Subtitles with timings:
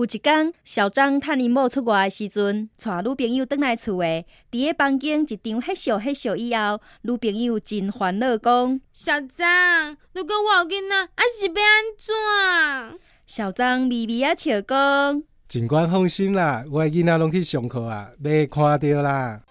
[0.00, 4.24] 有一天，小张趁伊某出外的时阵，带女朋友倒来厝诶。
[4.50, 19.42] 伫个房间一张黑笑黑笑以后，女朋友真烦恼讲：“小张，你果我囡仔啊是要安怎？”小张微微啊笑讲：“尽管放心啦，我囡仔拢去上课啊，袂看着啦。”